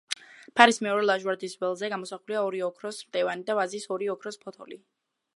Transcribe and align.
ფარის 0.59 0.79
მეორე 0.85 1.01
ლაჟვარდის 1.09 1.51
ველზე 1.63 1.89
გამოსახულია 1.93 2.41
ორი 2.45 2.63
ოქროს 2.67 3.01
მტევანი 3.09 3.45
და 3.51 3.57
ვაზის 3.59 3.85
ორი 3.97 4.09
ოქროს 4.15 4.41
ფოთოლი. 4.47 4.81